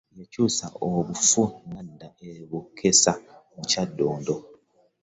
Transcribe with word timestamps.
Yakyusa 0.19 0.65
obuwufu 0.83 1.41
n’adda 1.69 2.07
e 2.29 2.31
Bukesa 2.49 3.11
mu 3.55 3.63
Kyaddondo. 3.69 4.35